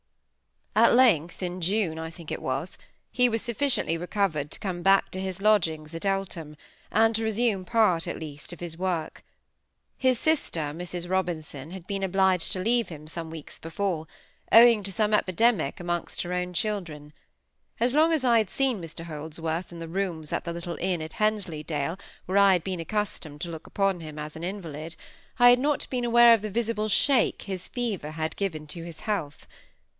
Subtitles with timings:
[0.75, 2.77] At length, in June I think it was,
[3.11, 6.55] he was sufficiently recovered to come back to his lodgings at Eltham,
[6.89, 9.21] and resume part at least of his work.
[9.97, 14.07] His sister, Mrs Robinson, had been obliged to leave him some weeks before,
[14.51, 17.13] owing to some epidemic amongst her own children.
[17.79, 21.01] As long as I had seen Mr Holdsworth in the rooms at the little inn
[21.03, 24.95] at Hensleydale, where I had been accustomed to look upon him as an invalid,
[25.37, 29.01] I had not been aware of the visible shake his fever had given to his
[29.01, 29.45] health.